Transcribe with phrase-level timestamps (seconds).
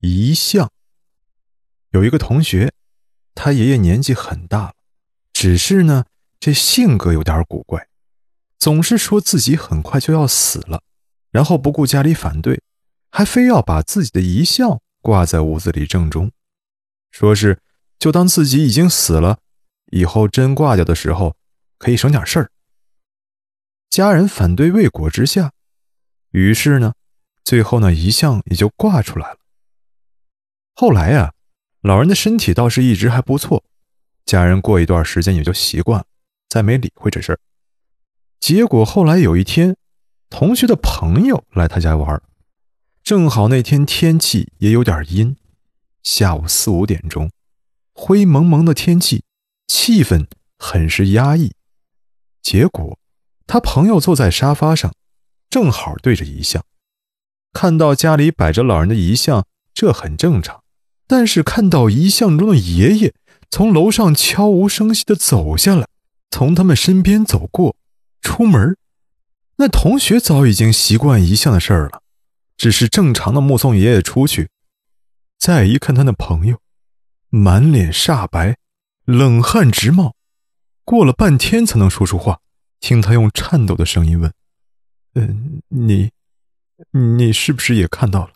[0.00, 0.70] 遗像。
[1.90, 2.72] 有一个同学，
[3.34, 4.74] 他爷爷年纪很大了，
[5.32, 6.04] 只是呢，
[6.38, 7.88] 这性格有点古怪，
[8.58, 10.82] 总是说自己很快就要死了，
[11.30, 12.62] 然后不顾家里反对，
[13.10, 16.30] 还非要把自己的遗像挂在屋子里正中，
[17.10, 17.60] 说是
[17.98, 19.40] 就当自己已经死了，
[19.86, 21.36] 以后真挂掉的时候
[21.78, 22.52] 可以省点事儿。
[23.90, 25.52] 家人反对未果之下，
[26.30, 26.94] 于是呢，
[27.42, 29.39] 最后呢遗像也就挂出来了。
[30.80, 31.34] 后来呀。
[31.82, 33.62] 老人的身体倒是一直还不错，
[34.24, 36.06] 家人过一段时间也就习惯了，
[36.48, 37.38] 再没理会这事儿。
[38.38, 39.76] 结果后来有一天，
[40.30, 42.22] 同学的朋友来他家玩，
[43.02, 45.36] 正好那天天气也有点阴，
[46.02, 47.30] 下午四五点钟，
[47.92, 49.22] 灰蒙蒙的天气，
[49.66, 50.26] 气氛
[50.58, 51.52] 很是压抑。
[52.40, 52.98] 结果
[53.46, 54.94] 他朋友坐在沙发上，
[55.50, 56.64] 正好对着遗像，
[57.52, 60.59] 看到家里摆着老人的遗像，这很正常。
[61.10, 63.12] 但是看到遗像中的爷爷
[63.50, 65.88] 从楼上悄无声息的走下来，
[66.30, 67.74] 从他们身边走过，
[68.22, 68.76] 出门，
[69.56, 72.00] 那同学早已经习惯遗像的事儿了，
[72.56, 74.50] 只是正常的目送爷爷出去。
[75.36, 76.60] 再一看他那朋友，
[77.28, 78.56] 满脸煞白，
[79.04, 80.14] 冷汗直冒，
[80.84, 82.38] 过了半天才能说出话。
[82.78, 84.32] 听他用颤抖的声音问
[85.16, 86.12] ：“嗯，你，
[86.92, 88.34] 你是不是也看到了？”